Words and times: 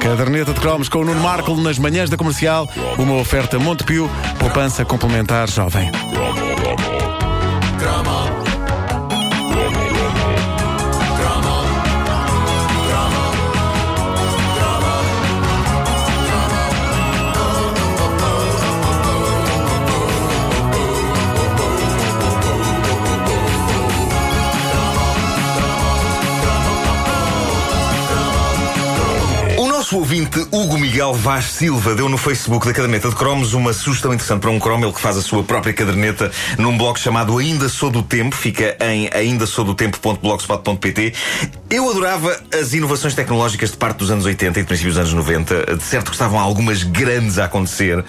Caderneta 0.00 0.52
de 0.52 0.60
cromos 0.60 0.88
com 0.88 0.98
o 0.98 1.04
Nuno 1.04 1.20
Marco 1.20 1.56
nas 1.56 1.78
manhãs 1.78 2.10
da 2.10 2.16
comercial. 2.16 2.68
Uma 2.98 3.14
oferta 3.14 3.58
Montepio, 3.58 4.10
poupança 4.38 4.84
complementar 4.84 5.48
jovem. 5.48 5.90
Nosso 29.92 29.98
ouvinte 29.98 30.40
Hugo 30.50 30.78
Miguel 30.78 31.12
Vaz 31.12 31.44
Silva 31.46 31.94
deu 31.94 32.08
no 32.08 32.16
Facebook 32.16 32.66
da 32.66 32.72
Caderneta 32.72 33.10
de 33.10 33.14
Cromos 33.14 33.52
uma 33.52 33.74
sugestão 33.74 34.14
interessante 34.14 34.40
para 34.40 34.50
um 34.50 34.58
cromo. 34.58 34.86
Ele 34.86 34.92
que 34.92 35.00
faz 35.00 35.18
a 35.18 35.22
sua 35.22 35.42
própria 35.42 35.74
caderneta 35.74 36.30
num 36.56 36.78
blog 36.78 36.98
chamado 36.98 37.36
Ainda 37.36 37.68
Sou 37.68 37.90
do 37.90 38.02
Tempo. 38.02 38.34
Fica 38.34 38.74
em 38.80 39.10
aindasodotempo.blogspot.pt. 39.12 41.12
Eu 41.68 41.90
adorava 41.90 42.40
as 42.58 42.72
inovações 42.72 43.14
tecnológicas 43.14 43.72
de 43.72 43.76
parte 43.76 43.98
dos 43.98 44.10
anos 44.10 44.24
80 44.24 44.60
e 44.60 44.62
de 44.62 44.66
princípios 44.66 44.94
dos 44.94 45.00
anos 45.00 45.12
90. 45.12 45.76
De 45.76 45.82
certo 45.82 46.06
que 46.06 46.14
estavam 46.14 46.38
algumas 46.38 46.84
grandes 46.84 47.38
a 47.38 47.44
acontecer, 47.44 48.02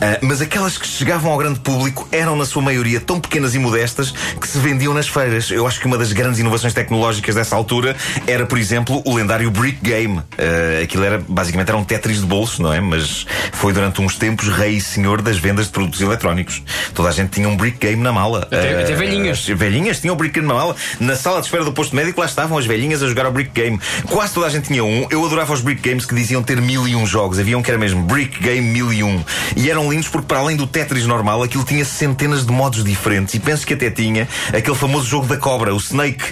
ah, 0.00 0.18
mas 0.20 0.42
aquelas 0.42 0.76
que 0.76 0.86
chegavam 0.86 1.32
ao 1.32 1.38
grande 1.38 1.60
público 1.60 2.06
eram, 2.12 2.36
na 2.36 2.44
sua 2.44 2.60
maioria, 2.60 3.00
tão 3.00 3.18
pequenas 3.18 3.54
e 3.54 3.58
modestas 3.58 4.10
que 4.10 4.46
se 4.46 4.58
vendiam 4.58 4.92
nas 4.92 5.08
feiras. 5.08 5.50
Eu 5.50 5.66
acho 5.66 5.80
que 5.80 5.86
uma 5.86 5.96
das 5.96 6.12
grandes 6.12 6.38
inovações 6.38 6.74
tecnológicas 6.74 7.34
dessa 7.34 7.56
altura 7.56 7.96
era, 8.26 8.44
por 8.44 8.58
exemplo, 8.58 9.00
o 9.06 9.14
lendário 9.14 9.50
Brick 9.50 9.78
Game. 9.82 10.20
Ah, 10.36 10.82
aquilo 10.82 11.04
era, 11.04 11.29
basicamente, 11.30 11.68
era 11.68 11.78
um 11.78 11.84
Tetris 11.84 12.20
de 12.20 12.26
bolso, 12.26 12.62
não 12.62 12.72
é? 12.72 12.80
Mas 12.80 13.26
foi 13.52 13.72
durante 13.72 14.00
uns 14.00 14.16
tempos 14.16 14.48
rei 14.48 14.76
e 14.76 14.80
senhor 14.80 15.22
das 15.22 15.38
vendas 15.38 15.66
de 15.66 15.72
produtos 15.72 16.00
eletrónicos. 16.00 16.62
Toda 16.94 17.08
a 17.08 17.12
gente 17.12 17.30
tinha 17.30 17.48
um 17.48 17.56
Brick 17.56 17.78
Game 17.78 18.02
na 18.02 18.12
mala. 18.12 18.40
Até- 18.40 18.82
até 18.82 18.94
velhinhas. 18.94 19.38
as 19.38 19.58
velhinhas 19.58 20.00
tinham 20.00 20.14
o 20.14 20.18
Brick 20.18 20.34
Game 20.34 20.46
na 20.46 20.54
mala. 20.54 20.76
Na 20.98 21.14
sala 21.16 21.40
de 21.40 21.46
espera 21.46 21.64
do 21.64 21.72
posto 21.72 21.94
médico 21.96 22.20
lá 22.20 22.26
estavam 22.26 22.58
as 22.58 22.66
velhinhas 22.66 23.02
a 23.02 23.08
jogar 23.08 23.26
ao 23.26 23.32
Brick 23.32 23.50
Game. 23.52 23.78
Quase 24.08 24.34
toda 24.34 24.46
a 24.46 24.50
gente 24.50 24.66
tinha 24.68 24.84
um. 24.84 25.06
Eu 25.10 25.24
adorava 25.24 25.52
os 25.52 25.60
Brick 25.60 25.80
Games 25.88 26.04
que 26.04 26.14
diziam 26.14 26.42
ter 26.42 26.60
mil 26.60 26.86
e 26.88 26.94
um 26.96 27.06
jogos. 27.06 27.38
Havia 27.38 27.56
um 27.56 27.62
que 27.62 27.70
era 27.70 27.78
mesmo 27.78 28.02
Brick 28.02 28.40
Game 28.40 28.60
mil 28.68 28.92
e 28.92 29.02
um. 29.02 29.22
E 29.56 29.70
eram 29.70 29.90
lindos 29.90 30.08
porque, 30.08 30.26
para 30.26 30.38
além 30.38 30.56
do 30.56 30.66
Tetris 30.66 31.06
normal, 31.06 31.42
aquilo 31.42 31.64
tinha 31.64 31.84
centenas 31.84 32.44
de 32.44 32.52
modos 32.52 32.82
diferentes. 32.84 33.34
E 33.34 33.40
penso 33.40 33.66
que 33.66 33.74
até 33.74 33.90
tinha 33.90 34.26
aquele 34.52 34.76
famoso 34.76 35.06
jogo 35.06 35.26
da 35.26 35.36
cobra, 35.36 35.74
o 35.74 35.78
Snake, 35.78 36.22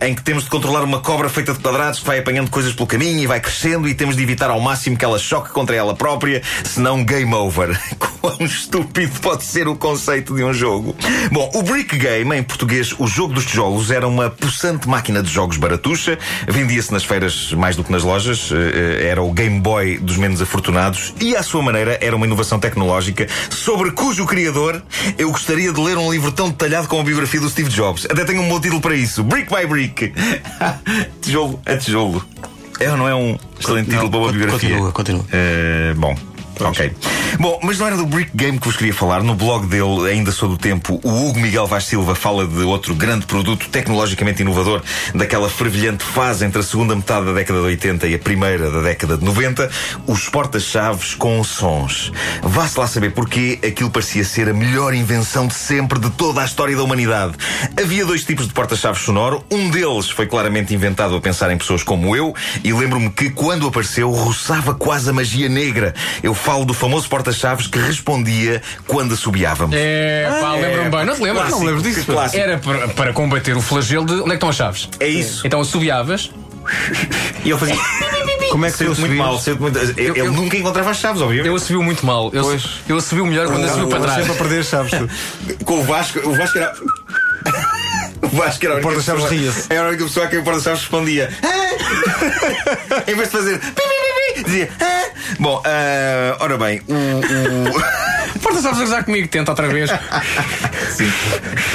em 0.00 0.14
que 0.14 0.22
temos 0.22 0.44
de 0.44 0.50
controlar 0.50 0.82
uma 0.82 1.00
cobra 1.00 1.28
feita 1.28 1.52
de 1.52 1.58
quadrados 1.60 2.00
que 2.00 2.06
vai 2.06 2.18
apanhando 2.18 2.50
coisas 2.50 2.72
pelo 2.72 2.86
caminho 2.86 3.18
e 3.20 3.26
vai 3.26 3.40
crescendo 3.40 3.88
e 3.88 3.94
temos 3.94 4.16
de 4.16 4.22
evitar 4.32 4.48
ao 4.50 4.60
máximo 4.60 4.96
que 4.96 5.04
ela 5.04 5.18
choque 5.18 5.50
contra 5.50 5.76
ela 5.76 5.94
própria, 5.94 6.42
senão 6.64 7.04
game 7.04 7.32
over. 7.34 7.78
Quão 8.20 8.38
estúpido 8.40 9.20
pode 9.20 9.44
ser 9.44 9.68
o 9.68 9.76
conceito 9.76 10.34
de 10.34 10.42
um 10.42 10.54
jogo. 10.54 10.96
Bom, 11.30 11.50
o 11.54 11.62
Brick 11.62 11.98
Game, 11.98 12.34
em 12.34 12.42
português, 12.42 12.94
o 12.98 13.06
jogo 13.06 13.34
dos 13.34 13.44
tijolos, 13.44 13.90
era 13.90 14.08
uma 14.08 14.30
possante 14.30 14.88
máquina 14.88 15.22
de 15.22 15.30
jogos 15.30 15.58
baratuxa. 15.58 16.18
Vendia-se 16.48 16.92
nas 16.92 17.04
feiras 17.04 17.52
mais 17.52 17.76
do 17.76 17.84
que 17.84 17.92
nas 17.92 18.02
lojas. 18.02 18.50
Eh, 18.52 19.08
Era 19.08 19.22
o 19.22 19.32
Game 19.32 19.60
Boy 19.60 19.98
dos 19.98 20.16
menos 20.16 20.40
afortunados. 20.40 21.12
E, 21.20 21.36
à 21.36 21.42
sua 21.42 21.62
maneira, 21.62 21.98
era 22.00 22.16
uma 22.16 22.24
inovação 22.24 22.58
tecnológica 22.58 23.26
sobre 23.50 23.90
cujo 23.90 24.24
criador 24.24 24.82
eu 25.18 25.30
gostaria 25.30 25.72
de 25.72 25.80
ler 25.80 25.98
um 25.98 26.10
livro 26.10 26.32
tão 26.32 26.48
detalhado 26.48 26.88
como 26.88 27.02
a 27.02 27.04
biografia 27.04 27.40
do 27.40 27.50
Steve 27.50 27.68
Jobs. 27.68 28.06
Até 28.06 28.24
tenho 28.24 28.40
um 28.40 28.48
bom 28.48 28.60
título 28.60 28.80
para 28.80 28.94
isso: 28.94 29.22
Brick 29.22 29.52
by 29.54 29.66
Brick. 29.66 30.12
tijolo 31.20 31.60
a 31.66 31.76
tijolo. 31.76 32.24
É 32.82 32.90
ou 32.90 32.96
não 32.96 33.08
é 33.08 33.14
um 33.14 33.38
excelente 33.58 33.90
título 33.90 34.10
para 34.10 34.18
uma 34.18 34.32
biografia? 34.32 34.68
continua, 34.70 34.92
continua. 34.92 35.24
Eh, 35.32 35.94
bom. 35.96 36.14
Ok. 36.60 36.92
Bom, 37.38 37.58
mas 37.62 37.78
não 37.78 37.86
era 37.86 37.96
do 37.96 38.06
Brick 38.06 38.30
Game 38.34 38.58
que 38.58 38.66
vos 38.66 38.76
queria 38.76 38.92
falar. 38.92 39.22
No 39.22 39.34
blog 39.34 39.66
dele, 39.66 40.10
ainda 40.10 40.30
sou 40.30 40.48
do 40.48 40.58
tempo, 40.58 41.00
o 41.02 41.28
Hugo 41.28 41.40
Miguel 41.40 41.66
Vaz 41.66 41.84
Silva 41.84 42.14
fala 42.14 42.46
de 42.46 42.62
outro 42.62 42.94
grande 42.94 43.26
produto 43.26 43.68
tecnologicamente 43.68 44.42
inovador 44.42 44.82
daquela 45.14 45.48
fervilhante 45.48 46.04
fase 46.04 46.44
entre 46.44 46.60
a 46.60 46.62
segunda 46.62 46.94
metade 46.94 47.26
da 47.26 47.32
década 47.32 47.60
de 47.60 47.66
80 47.66 48.06
e 48.06 48.14
a 48.14 48.18
primeira 48.18 48.70
da 48.70 48.80
década 48.80 49.16
de 49.16 49.24
90, 49.24 49.70
os 50.06 50.28
porta-chaves 50.28 51.14
com 51.14 51.42
sons. 51.42 52.12
Vá-se 52.42 52.78
lá 52.78 52.86
saber 52.86 53.12
porquê 53.12 53.58
aquilo 53.66 53.90
parecia 53.90 54.24
ser 54.24 54.48
a 54.48 54.54
melhor 54.54 54.94
invenção 54.94 55.46
de 55.46 55.54
sempre 55.54 55.98
de 55.98 56.10
toda 56.10 56.42
a 56.42 56.44
história 56.44 56.76
da 56.76 56.82
humanidade. 56.82 57.34
Havia 57.80 58.04
dois 58.04 58.24
tipos 58.24 58.46
de 58.46 58.52
porta-chaves 58.52 59.02
sonoro. 59.02 59.44
Um 59.50 59.70
deles 59.70 60.10
foi 60.10 60.26
claramente 60.26 60.74
inventado 60.74 61.16
a 61.16 61.20
pensar 61.20 61.50
em 61.50 61.58
pessoas 61.58 61.82
como 61.82 62.14
eu, 62.14 62.34
e 62.62 62.72
lembro-me 62.72 63.10
que 63.10 63.30
quando 63.30 63.66
apareceu 63.66 64.10
roçava 64.10 64.74
quase 64.74 65.10
a 65.10 65.12
magia 65.12 65.48
negra. 65.48 65.94
Eu 66.22 66.34
falo 66.34 66.51
do 66.64 66.74
famoso 66.74 67.08
porta-chaves 67.08 67.66
que 67.66 67.78
respondia 67.78 68.60
quando 68.86 69.14
assobiávamos. 69.14 69.74
É, 69.78 70.28
pá, 70.40 70.52
lembro-me 70.54 70.90
bem. 70.90 71.04
Não 71.06 71.14
te 71.14 71.22
lembras? 71.22 71.42
Clássico, 71.48 71.58
Não 71.60 71.66
lembro 71.66 71.82
disso. 71.82 72.04
clássico. 72.12 72.42
Era 72.42 72.58
para, 72.58 72.88
para 72.88 73.12
combater 73.12 73.56
o 73.56 73.60
flagelo 73.62 74.04
de 74.06 74.12
onde 74.14 74.22
é 74.22 74.28
que 74.28 74.34
estão 74.34 74.48
as 74.50 74.56
chaves. 74.56 74.88
É 75.00 75.08
isso. 75.08 75.46
Então 75.46 75.60
assobiavas. 75.60 76.30
E 77.44 77.50
eu 77.50 77.58
fazia. 77.58 77.76
Como 78.52 78.66
é 78.66 78.70
que 78.70 78.76
Saiu 78.76 78.94
muito 78.94 79.14
mal, 79.16 79.40
muito. 79.58 79.78
Ele, 79.78 79.94
ele 80.10 80.20
eu- 80.20 80.32
nunca 80.32 80.56
encontrava 80.58 80.90
as 80.90 80.98
chaves, 80.98 81.22
obviamente. 81.22 81.48
Eu 81.48 81.56
assobio 81.56 81.82
muito 81.82 82.04
mal. 82.04 82.30
Eu, 82.34 82.42
Pois. 82.44 82.64
eu 82.86 82.98
melhor 83.24 83.46
quando 83.46 83.64
assobio 83.64 83.88
para 83.88 83.98
Estás 84.00 84.14
trás. 84.14 84.26
sempre 84.26 84.32
a 84.32 84.48
perder 84.48 84.64
chaves. 84.64 84.92
tu. 84.92 85.54
Com 85.64 85.80
o 85.80 85.84
Vasco, 85.84 86.18
o 86.28 86.34
Vasco 86.36 86.58
era. 86.58 86.72
O 88.22 88.28
Vasco 88.28 88.64
era 88.64 88.74
a 88.74 88.76
única 88.76 88.88
porta-chaves 88.88 89.24
ria-se. 89.30 89.66
Era 89.72 89.86
a 89.86 89.88
única 89.88 90.04
pessoa 90.04 90.26
a 90.26 90.28
quem 90.28 90.38
o 90.38 90.44
porta-chaves 90.44 90.80
respondia. 90.82 91.28
"Ah!" 91.42 93.02
em 93.10 93.14
vez 93.16 93.28
de 93.28 93.36
fazer. 93.36 93.60
Dizia. 94.44 94.68
Bom, 95.38 95.62
ah, 95.64 96.36
ora 96.40 96.56
bem, 96.58 96.80
o. 96.88 96.94
o- 96.94 98.12
Porta, 98.42 98.60
sabes 98.60 98.78
a 98.80 98.82
gozar 98.82 99.04
comigo? 99.04 99.28
Tenta 99.28 99.52
outra 99.52 99.68
vez. 99.68 99.88
Sim. 100.90 101.12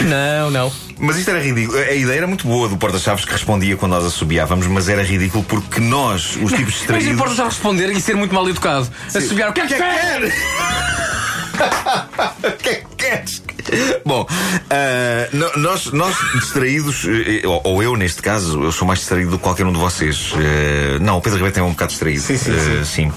Não, 0.06 0.50
não. 0.52 0.72
Mas 0.98 1.18
isto 1.18 1.30
era 1.30 1.40
ridículo. 1.42 1.78
A 1.78 1.94
ideia 1.94 2.18
era 2.18 2.28
muito 2.28 2.46
boa 2.48 2.68
do 2.68 2.76
porta-chaves 2.78 3.24
que 3.24 3.32
respondia 3.32 3.78
quando 3.78 3.92
nós 3.94 4.04
assobiávamos, 4.04 4.68
mas 4.68 4.90
era 4.90 5.02
ridículo 5.04 5.44
porque 5.46 5.80
nós, 5.80 6.36
os 6.36 6.52
tipos 6.52 6.58
Mas 6.60 6.74
distraídos. 6.74 7.08
importa 7.14 7.36
já 7.36 7.46
responder 7.46 7.90
e 7.92 8.02
ser 8.02 8.16
muito 8.16 8.34
mal 8.36 8.50
educado. 8.50 8.90
Assobiar 9.16 9.50
o 9.52 9.54
que 9.54 9.62
é 9.62 9.68
que 9.68 9.76
quer? 9.76 10.22
O 11.58 12.52
que 12.58 12.70
é 12.70 12.74
que 12.76 12.86
queres? 12.98 13.42
Bom, 14.06 14.28
ah, 14.70 15.07
nós, 15.58 15.92
nós 15.92 16.16
distraídos, 16.36 17.06
eh, 17.06 17.46
ou, 17.48 17.62
ou 17.64 17.84
eu 17.84 17.96
neste 17.96 18.22
caso, 18.22 18.64
eu 18.64 18.72
sou 18.72 18.88
mais 18.88 19.00
distraído 19.00 19.32
do 19.32 19.38
que 19.38 19.44
qualquer 19.44 19.66
um 19.66 19.72
de 19.72 19.80
vocês. 19.80 20.34
Eh, 20.38 20.98
não, 21.02 21.18
o 21.18 21.22
Pedro 21.22 21.38
Ribeiro 21.38 21.54
também 21.56 21.68
é 21.68 21.70
um 21.70 21.74
bocado 21.74 21.92
distraído. 21.92 22.22
Sim, 22.22 22.38
sim, 22.38 22.52
Eh, 22.52 22.84
sim. 22.86 23.12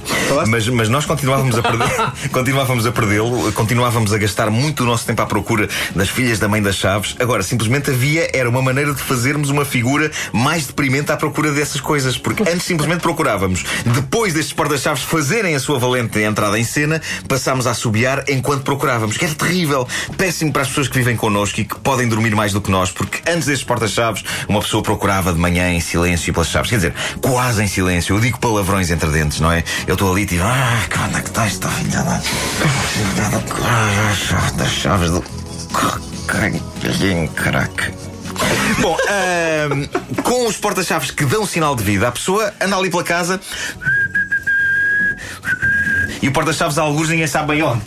Mas, 0.48 0.68
mas 0.68 0.88
nós 0.88 1.04
continuávamos 1.06 1.56
a 1.58 1.62
perder, 1.62 2.12
continuávamos 2.32 2.86
a 2.86 2.92
perdê-lo, 2.92 3.52
continuávamos 3.52 4.12
a 4.12 4.18
gastar 4.18 4.50
muito 4.50 4.82
o 4.82 4.86
nosso 4.86 5.06
tempo 5.06 5.22
à 5.22 5.26
procura 5.26 5.68
das 5.94 6.08
filhas 6.08 6.38
da 6.38 6.48
mãe 6.48 6.62
das 6.62 6.76
chaves. 6.76 7.16
Agora, 7.18 7.42
simplesmente 7.42 7.90
havia, 7.90 8.30
era 8.32 8.48
uma 8.48 8.62
maneira 8.62 8.94
de 8.94 9.00
fazermos 9.02 9.50
uma 9.50 9.64
figura 9.64 10.10
mais 10.32 10.66
deprimente 10.66 11.12
à 11.12 11.16
procura 11.16 11.50
dessas 11.52 11.80
coisas, 11.80 12.16
porque 12.16 12.42
antes 12.42 12.62
simplesmente 12.62 13.00
procurávamos. 13.00 13.64
Depois 13.84 14.32
destes 14.34 14.52
porta-chaves 14.52 15.02
fazerem 15.02 15.54
a 15.54 15.60
sua 15.60 15.78
valente 15.78 16.18
entrada 16.20 16.58
em 16.58 16.64
cena, 16.64 17.00
passámos 17.28 17.66
a 17.66 17.70
assobiar 17.70 18.24
enquanto 18.28 18.62
procurávamos, 18.62 19.16
que 19.16 19.24
era 19.24 19.34
terrível, 19.34 19.86
péssimo 20.16 20.52
para 20.52 20.62
as 20.62 20.68
pessoas 20.68 20.88
que 20.88 20.98
vivem 20.98 21.16
connosco 21.16 21.60
e 21.60 21.64
que 21.64 21.78
podem 21.80 21.99
dormir 22.08 22.34
mais 22.34 22.52
do 22.52 22.60
que 22.60 22.70
nós, 22.70 22.90
porque 22.90 23.18
antes 23.30 23.46
destes 23.46 23.64
porta-chaves, 23.64 24.24
uma 24.48 24.60
pessoa 24.60 24.82
procurava 24.82 25.32
de 25.32 25.38
manhã 25.38 25.70
em 25.70 25.80
silêncio 25.80 26.32
pelas 26.32 26.48
chaves. 26.48 26.70
Quer 26.70 26.76
dizer, 26.76 26.94
quase 27.20 27.62
em 27.62 27.68
silêncio. 27.68 28.16
Eu 28.16 28.20
digo 28.20 28.38
palavrões 28.38 28.90
entre 28.90 29.10
dentes, 29.10 29.40
não 29.40 29.52
é? 29.52 29.62
Eu 29.86 29.94
estou 29.94 30.12
ali 30.12 30.26
tipo, 30.26 30.42
ah, 30.44 30.86
que 30.88 30.98
onde 30.98 31.16
é 31.16 31.20
que 31.20 31.28
está 31.28 31.46
esta 31.46 31.68
filha 31.68 32.02
da. 32.02 32.20
filha 32.20 33.28
chaves 34.68 35.10
do. 35.10 35.24
Caraca. 37.34 37.92
Bom, 38.80 38.96
com 40.22 40.46
os 40.46 40.56
porta-chaves 40.56 41.10
que 41.10 41.24
dão 41.24 41.44
sinal 41.44 41.74
de 41.74 41.82
vida, 41.82 42.08
a 42.08 42.12
pessoa 42.12 42.52
anda 42.60 42.76
ali 42.76 42.90
pela 42.90 43.04
casa 43.04 43.40
e 46.22 46.28
o 46.28 46.32
porta-chaves 46.32 46.78
a 46.78 46.82
alguns 46.82 47.08
ninguém 47.08 47.26
sabe 47.26 47.48
bem 47.48 47.62
onde. 47.62 47.82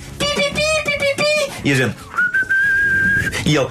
E 1.63 1.71
a 1.71 1.75
gente. 1.75 1.95
E 3.45 3.55
ele. 3.55 3.67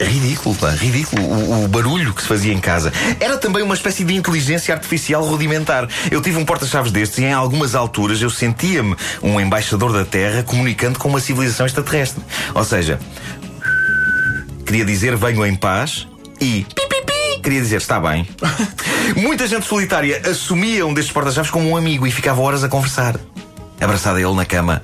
Ridículo, 0.00 0.54
pá, 0.54 0.70
ridículo 0.70 1.22
o, 1.22 1.64
o 1.64 1.68
barulho 1.68 2.12
que 2.12 2.22
se 2.22 2.28
fazia 2.28 2.52
em 2.52 2.60
casa. 2.60 2.92
Era 3.20 3.36
também 3.38 3.62
uma 3.62 3.74
espécie 3.74 4.04
de 4.04 4.14
inteligência 4.14 4.74
artificial 4.74 5.24
rudimentar. 5.24 5.88
Eu 6.10 6.20
tive 6.20 6.38
um 6.38 6.44
porta-chaves 6.44 6.90
destes 6.90 7.18
e 7.18 7.24
em 7.24 7.32
algumas 7.32 7.74
alturas 7.74 8.20
eu 8.20 8.30
sentia-me 8.30 8.96
um 9.22 9.40
embaixador 9.40 9.92
da 9.92 10.04
Terra 10.04 10.42
comunicando 10.42 10.98
com 10.98 11.08
uma 11.08 11.20
civilização 11.20 11.66
extraterrestre. 11.66 12.22
Ou 12.54 12.64
seja, 12.64 12.98
queria 14.66 14.84
dizer 14.84 15.16
venho 15.16 15.44
em 15.46 15.54
paz 15.54 16.06
e 16.40 16.66
queria 17.42 17.60
dizer 17.60 17.76
está 17.76 18.00
bem. 18.00 18.26
Muita 19.16 19.46
gente 19.46 19.66
solitária 19.66 20.22
assumia 20.28 20.86
um 20.86 20.94
destes 20.94 21.12
porta-chaves 21.12 21.50
como 21.50 21.68
um 21.68 21.76
amigo 21.76 22.06
e 22.06 22.10
ficava 22.10 22.40
horas 22.40 22.64
a 22.64 22.68
conversar, 22.68 23.20
abraçada 23.80 24.18
a 24.18 24.22
ele 24.22 24.34
na 24.34 24.44
cama. 24.44 24.82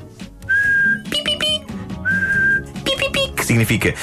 Significa 3.43 3.95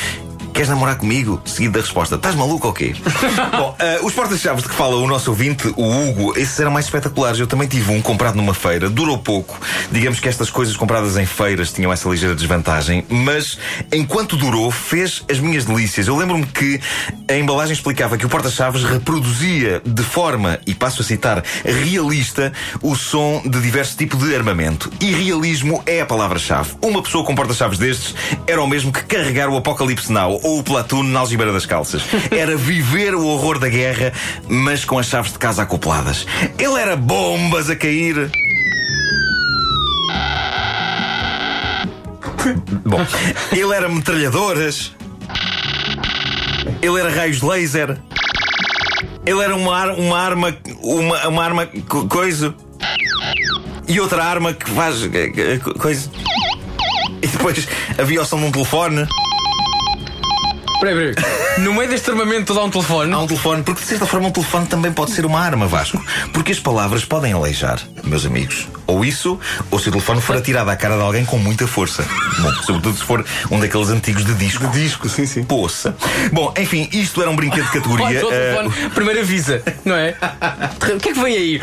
queres 0.57 0.69
namorar 0.71 0.98
comigo? 0.98 1.39
Seguido 1.45 1.74
da 1.74 1.81
resposta, 1.81 2.15
estás 2.15 2.33
maluco 2.33 2.65
ou 2.65 2.74
quê? 2.74 2.95
Bom, 3.56 3.77
uh, 3.80 4.06
os 4.06 4.12
portas-chaves 4.12 4.63
de 4.63 4.69
que 4.69 4.74
fala 4.74 4.95
o 4.95 5.06
nosso 5.06 5.30
ouvinte, 5.30 5.71
o 5.77 5.83
Hugo, 5.83 6.33
esses 6.36 6.59
eram 6.59 6.71
mais 6.71 6.86
espetaculares. 6.86 7.39
Eu 7.39 7.45
também 7.45 7.68
tive 7.68 7.92
um 7.92 8.01
comprado 8.01 8.33
numa 8.33 8.56
feira, 8.56 8.89
durou 8.89 9.19
pouco. 9.19 9.59
Digamos 9.92 10.19
que 10.19 10.27
estas 10.27 10.50
coisas 10.50 10.75
compradas 10.75 11.15
em 11.15 11.27
feiras 11.27 11.71
tinham 11.71 11.94
essa 11.94 12.09
ligeira 12.09 12.33
desvantagem, 12.33 13.06
mas 13.07 13.59
enquanto 13.94 14.36
durou, 14.36 14.71
fez 14.71 15.24
as 15.30 15.39
minhas 15.39 15.63
delícias. 15.63 16.07
Eu 16.07 16.18
lembro-me 16.18 16.48
que 16.48 16.81
a 17.30 17.36
embalagem 17.36 17.74
explicava 17.74 18.18
que 18.18 18.25
o 18.25 18.30
porta-chaves 18.30 18.83
reproduzia 18.83 19.80
de 19.86 20.01
forma, 20.01 20.59
e 20.65 20.74
passo 20.74 21.04
a 21.04 21.06
citar, 21.06 21.44
realista 21.63 22.51
o 22.81 22.95
som 22.95 23.44
de 23.45 23.62
diversos 23.62 23.95
tipos 23.95 24.27
de 24.27 24.36
armamento. 24.36 24.92
E 25.00 25.12
realismo 25.12 25.83
é 25.86 26.01
a 26.01 26.06
palavra-chave. 26.07 26.71
Uma 26.81 27.04
pessoa 27.04 27.24
com 27.24 27.36
porta-chaves 27.36 27.77
destes 27.77 28.15
era 28.48 28.59
o 28.59 28.68
mesmo 28.68 28.92
que 28.92 29.04
carregar 29.04 29.50
o 29.50 29.57
Apocalipse 29.57 30.12
Now 30.12 30.47
ou 30.48 30.60
o 30.60 30.64
Platoon 30.64 31.04
na 31.04 31.20
algibeira 31.20 31.52
das 31.52 31.66
calças. 31.66 32.02
Era 32.32 32.56
viver 32.56 33.14
o 33.14 33.26
horror 33.26 33.60
da 33.60 33.68
guerra, 33.68 34.14
mas 34.48 34.86
com 34.86 34.98
as 34.98 35.08
chaves 35.08 35.34
de 35.34 35.40
casa 35.40 35.64
acopladas. 35.64 36.26
Ele 36.58 36.80
era 36.80 36.96
bombas 36.96 37.70
a 37.70 37.76
cair. 37.76 38.32
Bom, 42.86 43.06
ele 43.52 43.74
era 43.74 43.90
metralhadoras. 43.90 44.94
Ele 46.82 47.00
era 47.00 47.10
raios 47.14 47.42
laser. 47.42 47.98
Ele 49.26 49.42
era 49.42 49.56
uma, 49.56 49.76
ar, 49.76 49.90
uma 49.92 50.18
arma. 50.18 50.58
Uma, 50.82 51.28
uma 51.28 51.44
arma. 51.44 51.66
co- 51.90 52.08
coisa. 52.08 52.56
E 53.88 54.00
outra 54.00 54.24
arma 54.24 54.54
que 54.54 54.70
faz. 54.70 55.04
eh, 55.04 55.32
eh, 55.36 55.58
co- 55.62 55.74
coisa. 55.74 56.10
E 57.22 57.28
depois 57.28 57.68
havia 57.98 58.22
o 58.22 58.26
som 58.26 58.40
de 58.40 58.46
um 58.46 58.52
telefone. 58.52 59.06
Peraí, 60.80 61.14
peraí. 61.14 61.16
No 61.64 61.74
meio 61.74 61.90
deste 61.90 62.10
armamento 62.12 62.54
dá 62.54 62.64
um 62.64 62.70
telefone. 62.70 63.12
Há 63.12 63.20
um 63.20 63.28
telefone, 63.28 63.64
porque 63.64 63.82
de 63.82 63.88
certa 63.88 64.06
forma 64.06 64.28
um 64.28 64.32
telefone 64.32 64.68
também 64.68 64.92
pode 64.92 65.12
ser 65.12 65.26
uma 65.26 65.40
arma, 65.40 65.66
Vasco. 65.68 66.04
Porque 66.32 66.52
as 66.52 66.60
palavras 66.60 67.04
podem 67.04 67.34
aleijar, 67.34 67.80
meus 68.04 68.26
amigos. 68.26 68.68
Ou 68.86 69.04
isso, 69.04 69.40
ou 69.72 69.80
se 69.80 69.90
o 69.90 69.92
telefone 69.92 70.22
for 70.22 70.38
atirado 70.38 70.70
à 70.70 70.76
cara 70.76 70.96
de 70.96 71.02
alguém 71.02 71.26
com 71.26 71.38
muita 71.38 71.66
força. 71.68 72.06
Bom, 72.40 72.54
sobretudo 72.64 72.96
se 72.98 73.04
for 73.04 73.26
um 73.50 73.60
daqueles 73.60 73.90
antigos 73.90 74.24
de 74.24 74.34
disco. 74.36 74.68
De 74.68 74.84
disco, 74.84 75.10
sim, 75.10 75.26
sim. 75.26 75.44
Poça. 75.44 75.96
Bom, 76.32 76.54
enfim, 76.58 76.88
isto 76.94 77.22
era 77.22 77.30
um 77.32 77.36
brinquedo 77.36 77.66
de 77.66 77.72
categoria. 77.74 78.26
O 78.26 78.32
eh, 78.32 78.56
telefone, 78.56 78.90
primeiro 78.92 79.20
avisa, 79.22 79.64
não 79.84 79.96
é? 79.96 80.16
O 80.96 81.00
que 81.00 81.10
é 81.10 81.14
que 81.14 81.20
vem 81.20 81.36
aí? 81.36 81.62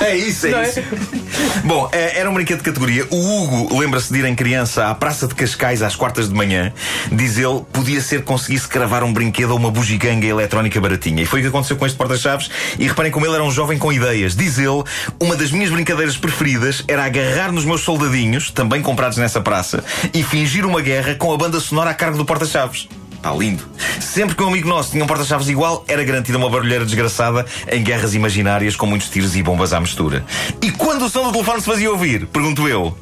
É 0.00 0.16
isso, 0.16 0.48
Não 0.48 0.58
é 0.58 0.64
é? 0.64 0.68
isso. 0.68 0.82
Bom, 1.64 1.88
eh, 1.92 2.18
era 2.20 2.30
um 2.30 2.34
brinquedo 2.34 2.58
de 2.58 2.64
categoria. 2.64 3.06
O 3.10 3.16
Hugo 3.16 3.78
lembra-se 3.78 4.12
de 4.12 4.20
ir 4.20 4.24
em 4.24 4.34
criança 4.34 4.88
à 4.88 4.94
Praça 4.94 5.26
de 5.26 5.34
Cascais 5.34 5.82
às 5.82 5.96
quartas 5.96 6.28
de 6.28 6.34
manhã. 6.34 6.72
Diz 7.10 7.36
ele, 7.36 7.62
podia 7.72 8.00
ser 8.00 8.22
conseguisse 8.22 8.68
cravar 8.68 9.02
um 9.02 9.12
brinquedo 9.12 9.50
ou 9.50 9.58
uma 9.58 9.70
bugiganga 9.70 10.26
eletrónica 10.26 10.80
baratinha. 10.80 11.22
E 11.22 11.26
foi 11.26 11.40
o 11.40 11.42
que 11.42 11.48
aconteceu 11.48 11.76
com 11.76 11.86
este 11.86 11.96
porta-chaves. 11.96 12.50
E 12.78 12.86
reparem 12.86 13.10
como 13.10 13.26
ele 13.26 13.34
era 13.34 13.44
um 13.44 13.50
jovem 13.50 13.78
com 13.78 13.92
ideias. 13.92 14.36
Diz 14.36 14.58
ele, 14.58 14.82
uma 15.20 15.36
das 15.36 15.50
minhas 15.50 15.70
brincadeiras 15.70 16.16
preferidas 16.16 16.84
era 16.86 17.04
agarrar 17.04 17.50
nos 17.50 17.64
meus 17.64 17.80
soldadinhos, 17.80 18.50
também 18.50 18.82
comprados 18.82 19.18
nessa 19.18 19.40
praça, 19.40 19.82
e 20.12 20.22
fingir 20.22 20.66
uma 20.66 20.80
guerra 20.80 21.14
com 21.14 21.32
a 21.32 21.36
banda 21.36 21.58
sonora 21.60 21.90
a 21.90 21.94
cargo 21.94 22.18
do 22.18 22.24
porta-chaves. 22.24 22.88
Pá, 23.22 23.30
lindo. 23.30 23.62
Sempre 24.00 24.34
que 24.34 24.42
um 24.42 24.48
amigo 24.48 24.68
nosso 24.68 24.90
tinha 24.90 25.04
um 25.04 25.06
porta-chaves 25.06 25.48
igual, 25.48 25.84
era 25.86 26.02
garantida 26.02 26.36
uma 26.36 26.50
barulheira 26.50 26.84
desgraçada 26.84 27.46
em 27.70 27.82
guerras 27.82 28.14
imaginárias 28.14 28.74
com 28.74 28.84
muitos 28.84 29.08
tiros 29.08 29.36
e 29.36 29.42
bombas 29.42 29.72
à 29.72 29.78
mistura. 29.78 30.24
E 30.60 30.72
quando 30.72 31.04
o 31.04 31.08
som 31.08 31.22
do 31.22 31.32
telefone 31.32 31.60
se 31.60 31.66
fazia 31.66 31.90
ouvir? 31.90 32.26
Pergunto 32.26 32.68
eu. 32.68 32.98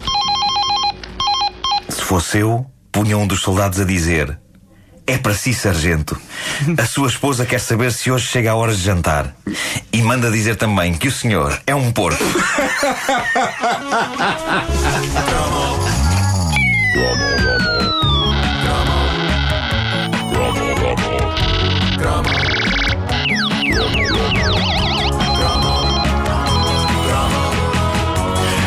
Se 1.89 2.03
fosse 2.03 2.39
eu, 2.39 2.67
punha 2.93 3.17
um 3.17 3.27
dos 3.27 3.41
soldados 3.41 3.81
a 3.81 3.85
dizer: 3.85 4.39
É 5.11 5.19
para 5.19 5.35
si, 5.35 5.53
sargento. 5.53 6.17
A 6.79 6.87
sua 6.87 7.09
esposa 7.09 7.45
quer 7.45 7.59
saber 7.59 7.93
se 7.93 8.13
hoje 8.13 8.29
chega 8.29 8.53
a 8.53 8.55
hora 8.55 8.73
de 8.73 8.81
jantar. 8.81 9.35
E 9.93 10.01
manda 10.03 10.31
dizer 10.31 10.55
também 10.55 10.95
que 10.95 11.09
o 11.09 11.11
senhor 11.11 11.61
é 11.67 11.75
um 11.75 11.91
porco. 11.91 12.23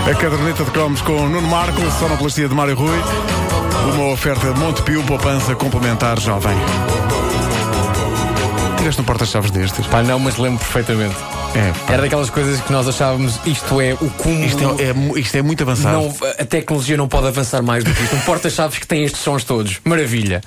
A 0.06 0.16
caderneta 0.16 0.66
de 0.66 0.72
cromos 0.72 1.02
com 1.04 1.14
Nuno 1.30 1.48
Marco, 1.48 1.80
sonoplastia 1.98 2.50
de 2.50 2.54
Mário 2.54 2.76
Rui. 2.76 3.00
Uma 3.92 4.12
oferta 4.14 4.54
de 4.54 4.60
Montepio, 4.60 5.04
poupança 5.04 5.56
complementar 5.56 6.20
jovem. 6.20 6.56
Tiveste 8.78 9.02
um 9.02 9.04
porta-chaves 9.04 9.52
destes? 9.52 9.86
Pá, 9.88 10.02
não, 10.04 10.20
mas 10.20 10.38
lembro 10.38 10.60
perfeitamente. 10.60 11.16
É. 11.56 11.94
Era 11.94 12.02
daquelas 12.02 12.30
coisas 12.30 12.60
que 12.62 12.72
nós 12.72 12.88
achávamos 12.88 13.40
isto 13.46 13.80
é 13.80 13.94
o 13.94 14.10
cúmulo. 14.10 14.46
Isto 14.46 14.76
é, 14.80 14.84
é 14.86 15.20
isto 15.20 15.38
é 15.38 15.42
muito 15.42 15.64
avançado. 15.64 15.98
Não, 15.98 16.14
a 16.40 16.46
tecnologia 16.46 16.98
não 16.98 17.08
pode 17.08 17.28
avançar 17.28 17.62
mais 17.62 17.84
do 17.84 17.94
que 17.94 18.04
isto. 18.04 18.16
Um 18.16 18.22
porta-chaves 18.22 18.80
que 18.80 18.88
tem 18.88 19.04
estes 19.04 19.22
sons 19.22 19.44
todos. 19.44 19.80
Maravilha. 19.84 20.42